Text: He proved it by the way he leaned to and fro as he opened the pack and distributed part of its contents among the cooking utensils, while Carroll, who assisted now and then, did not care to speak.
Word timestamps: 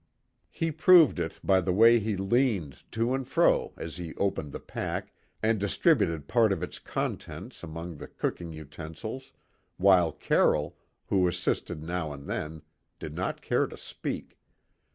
He 0.49 0.71
proved 0.71 1.19
it 1.19 1.39
by 1.43 1.61
the 1.61 1.71
way 1.71 1.99
he 1.99 2.17
leaned 2.17 2.91
to 2.93 3.13
and 3.13 3.27
fro 3.27 3.71
as 3.77 3.97
he 3.97 4.15
opened 4.15 4.51
the 4.51 4.59
pack 4.59 5.13
and 5.43 5.59
distributed 5.59 6.27
part 6.27 6.51
of 6.51 6.63
its 6.63 6.79
contents 6.79 7.61
among 7.61 7.97
the 7.97 8.07
cooking 8.07 8.51
utensils, 8.51 9.31
while 9.77 10.11
Carroll, 10.11 10.75
who 11.05 11.27
assisted 11.27 11.83
now 11.83 12.11
and 12.13 12.27
then, 12.27 12.63
did 12.97 13.13
not 13.13 13.43
care 13.43 13.67
to 13.67 13.77
speak. 13.77 14.39